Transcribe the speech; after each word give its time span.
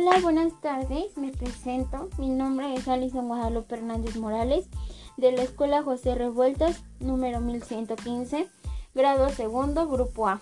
Hola, 0.00 0.20
buenas 0.22 0.52
tardes. 0.60 1.16
Me 1.16 1.32
presento. 1.32 2.08
Mi 2.18 2.28
nombre 2.28 2.72
es 2.72 2.86
Alison 2.86 3.26
Guadalupe 3.26 3.74
Hernández 3.74 4.14
Morales, 4.14 4.68
de 5.16 5.32
la 5.32 5.42
Escuela 5.42 5.82
José 5.82 6.14
Revueltas, 6.14 6.84
número 7.00 7.40
1115, 7.40 8.48
grado 8.94 9.28
segundo, 9.30 9.88
grupo 9.88 10.28
A. 10.28 10.40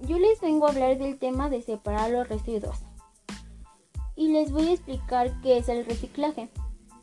Yo 0.00 0.18
les 0.18 0.40
vengo 0.40 0.66
a 0.66 0.70
hablar 0.70 0.98
del 0.98 1.20
tema 1.20 1.48
de 1.48 1.62
separar 1.62 2.10
los 2.10 2.28
residuos. 2.28 2.78
Y 4.16 4.32
les 4.32 4.50
voy 4.50 4.66
a 4.66 4.72
explicar 4.72 5.40
qué 5.40 5.58
es 5.58 5.68
el 5.68 5.86
reciclaje. 5.86 6.48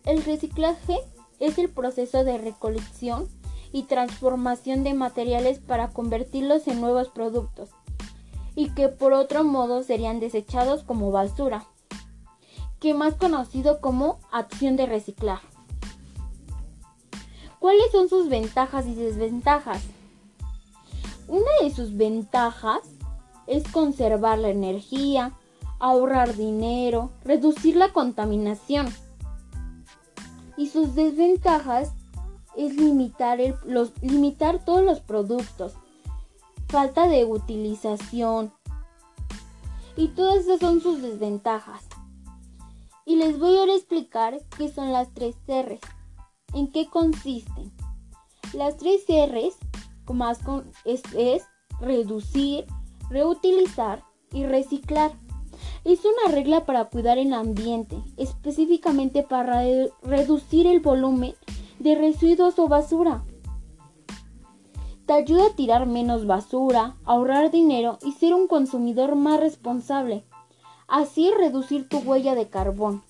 El 0.04 0.26
reciclaje 0.26 0.98
es 1.40 1.58
el 1.58 1.70
proceso 1.70 2.26
de 2.26 2.38
recolección 2.38 3.30
y 3.72 3.84
transformación 3.84 4.84
de 4.84 4.94
materiales 4.94 5.60
para 5.60 5.92
convertirlos 5.92 6.68
en 6.68 6.82
nuevos 6.82 7.08
productos 7.08 7.70
y 8.56 8.70
que 8.74 8.90
por 8.90 9.14
otro 9.14 9.44
modo 9.44 9.84
serían 9.84 10.20
desechados 10.20 10.84
como 10.84 11.12
basura, 11.12 11.66
que 12.80 12.94
más 12.94 13.16
conocido 13.16 13.82
como 13.82 14.20
acción 14.32 14.76
de 14.76 14.86
reciclar. 14.86 15.40
¿Cuáles 17.60 17.92
son 17.92 18.10
sus 18.10 18.28
ventajas 18.28 18.86
y 18.88 18.94
desventajas? 18.94 19.82
Una 21.28 21.50
de 21.62 21.72
sus 21.72 21.96
ventajas 21.96 22.82
es 23.48 23.64
conservar 23.72 24.38
la 24.38 24.50
energía, 24.50 25.32
ahorrar 25.80 26.36
dinero, 26.36 27.12
reducir 27.24 27.76
la 27.76 27.94
contaminación. 27.94 28.88
Y 30.58 30.68
sus 30.68 30.96
desventajas 30.96 31.94
es 32.56 32.76
limitar, 32.76 33.40
los, 33.66 33.94
limitar 34.02 34.64
todos 34.64 34.84
los 34.84 35.00
productos, 35.00 35.74
falta 36.74 37.08
de 37.08 37.24
utilización. 37.24 38.52
Y 39.96 40.08
todas 40.08 40.38
esas 40.38 40.60
son 40.60 40.82
sus 40.82 41.04
desventajas. 41.04 41.86
Y 43.06 43.16
les 43.16 43.38
voy 43.38 43.56
a 43.58 43.76
explicar 43.76 44.42
qué 44.58 44.70
son 44.70 44.92
las 44.92 45.14
tres 45.14 45.36
R's. 45.48 45.80
¿En 46.56 46.72
qué 46.72 46.88
consisten? 46.88 47.72
Las 48.54 48.78
tres 48.78 49.04
R's 49.08 49.56
más 50.12 50.40
con, 50.40 50.66
es 50.84 51.04
reducir, 51.80 52.66
reutilizar 53.08 54.04
y 54.32 54.48
reciclar. 54.48 55.12
Es 55.86 56.00
una 56.04 56.34
regla 56.34 56.66
para 56.66 56.86
cuidar 56.86 57.20
el 57.20 57.36
ambiente, 57.36 57.98
específicamente 58.18 59.22
para 59.22 59.62
reducir 60.02 60.66
el 60.66 60.80
volumen 60.80 61.36
de 61.78 61.94
residuos 61.94 62.58
o 62.58 62.68
basura. 62.68 63.24
Te 65.14 65.20
ayuda 65.20 65.46
a 65.46 65.56
tirar 65.56 65.86
menos 65.86 66.26
basura, 66.26 66.96
ahorrar 67.06 67.52
dinero 67.52 68.00
y 68.02 68.14
ser 68.14 68.34
un 68.34 68.48
consumidor 68.48 69.16
más 69.16 69.40
responsable. 69.40 70.24
Así 70.88 71.30
reducir 71.38 71.88
tu 71.88 72.00
huella 72.00 72.34
de 72.34 72.50
carbón. 72.50 73.04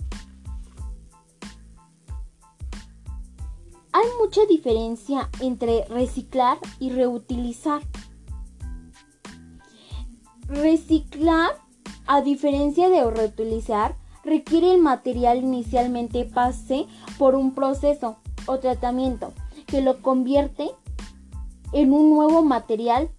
Hay 3.94 4.06
mucha 4.20 4.46
diferencia 4.50 5.30
entre 5.40 5.86
reciclar 5.86 6.58
y 6.78 6.90
reutilizar. 6.90 7.82
Reciclar, 10.48 11.52
a 12.06 12.20
diferencia 12.20 12.90
de 12.90 13.10
reutilizar, 13.10 13.96
requiere 14.26 14.74
el 14.74 14.82
material 14.82 15.38
inicialmente 15.38 16.26
pase 16.26 16.86
por 17.18 17.36
un 17.36 17.56
proceso 17.56 18.18
o 18.46 18.60
tratamiento 18.60 19.32
que 19.68 19.82
lo 19.82 20.02
convierte 20.02 20.70
en 21.74 21.94
un 21.94 22.10
nuevo 22.10 22.44
material. 22.44 23.10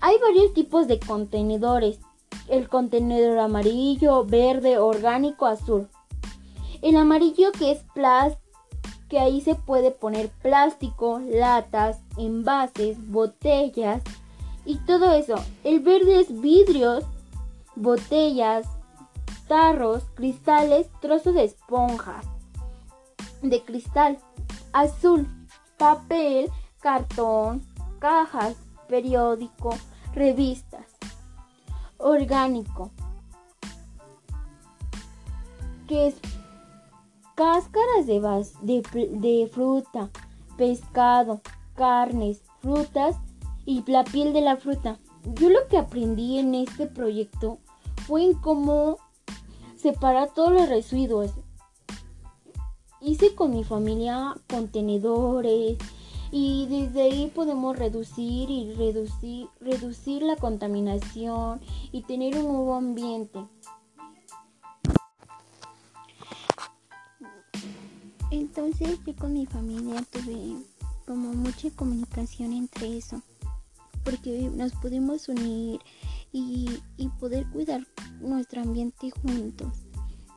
Hay 0.00 0.18
varios 0.18 0.54
tipos 0.54 0.86
de 0.86 0.98
contenedores. 1.00 1.98
El 2.48 2.68
contenedor 2.68 3.38
amarillo, 3.38 4.24
verde, 4.24 4.78
orgánico, 4.78 5.46
azul. 5.46 5.88
El 6.82 6.96
amarillo 6.96 7.52
que 7.52 7.72
es 7.72 7.82
plástico, 7.94 8.42
que 9.08 9.18
ahí 9.18 9.40
se 9.40 9.54
puede 9.54 9.90
poner 9.90 10.30
plástico, 10.42 11.20
latas, 11.20 11.98
envases, 12.16 12.96
botellas 13.10 14.02
y 14.64 14.76
todo 14.78 15.12
eso. 15.12 15.36
El 15.62 15.80
verde 15.80 16.20
es 16.20 16.40
vidrios, 16.40 17.04
botellas, 17.76 18.66
tarros, 19.46 20.04
cristales, 20.14 20.88
trozos 21.00 21.34
de 21.34 21.44
esponjas 21.44 22.26
de 23.42 23.62
cristal. 23.62 24.18
Azul, 24.72 25.28
papel, 25.76 26.50
cartón, 26.80 27.62
cajas, 27.98 28.56
periódico, 28.88 29.70
revistas. 30.14 30.86
Orgánico, 31.98 32.90
que 35.88 36.08
es 36.08 36.16
cáscaras 37.34 38.06
de, 38.06 38.20
de, 38.62 38.82
de 39.12 39.50
fruta, 39.50 40.10
pescado, 40.56 41.40
carnes, 41.74 42.42
frutas 42.60 43.16
y 43.64 43.82
la 43.90 44.04
piel 44.04 44.32
de 44.32 44.42
la 44.42 44.56
fruta. 44.56 44.98
Yo 45.34 45.48
lo 45.48 45.66
que 45.68 45.78
aprendí 45.78 46.38
en 46.38 46.54
este 46.54 46.86
proyecto 46.86 47.58
fue 48.06 48.24
en 48.24 48.34
cómo 48.34 48.98
separar 49.76 50.30
todos 50.34 50.52
los 50.52 50.68
residuos 50.68 51.32
hice 53.04 53.34
con 53.34 53.50
mi 53.50 53.64
familia 53.64 54.34
contenedores 54.48 55.76
y 56.32 56.66
desde 56.66 57.02
ahí 57.02 57.30
podemos 57.34 57.78
reducir 57.78 58.50
y 58.50 58.72
reducir, 58.72 59.48
reducir 59.60 60.22
la 60.22 60.36
contaminación 60.36 61.60
y 61.92 62.02
tener 62.02 62.36
un 62.36 62.44
nuevo 62.44 62.74
ambiente. 62.74 63.44
Entonces 68.30 68.98
yo 69.06 69.14
con 69.16 69.34
mi 69.34 69.46
familia 69.46 70.02
tuve 70.10 70.56
como 71.06 71.34
mucha 71.34 71.70
comunicación 71.70 72.52
entre 72.52 72.96
eso, 72.96 73.22
porque 74.02 74.50
nos 74.52 74.72
pudimos 74.72 75.28
unir 75.28 75.78
y, 76.32 76.80
y 76.96 77.08
poder 77.20 77.46
cuidar 77.50 77.86
nuestro 78.20 78.62
ambiente 78.62 79.10
juntos. 79.10 79.83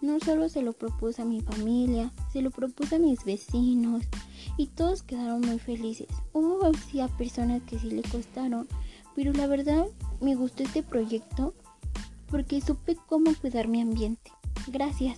No 0.01 0.19
solo 0.19 0.47
se 0.47 0.61
lo 0.61 0.73
propuse 0.73 1.23
a 1.23 1.25
mi 1.25 1.41
familia, 1.41 2.11
se 2.31 2.41
lo 2.41 2.51
propuse 2.51 2.95
a 2.95 2.99
mis 2.99 3.23
vecinos 3.25 4.03
y 4.57 4.67
todos 4.67 5.03
quedaron 5.03 5.41
muy 5.41 5.59
felices. 5.59 6.07
Hubo 6.33 6.71
sí 6.73 7.01
a 7.01 7.07
personas 7.07 7.63
que 7.63 7.79
sí 7.79 7.89
le 7.89 8.03
costaron, 8.03 8.67
pero 9.15 9.33
la 9.33 9.47
verdad 9.47 9.85
me 10.21 10.35
gustó 10.35 10.63
este 10.63 10.83
proyecto 10.83 11.53
porque 12.29 12.61
supe 12.61 12.95
cómo 13.07 13.33
cuidar 13.35 13.67
mi 13.67 13.81
ambiente. 13.81 14.31
Gracias. 14.67 15.17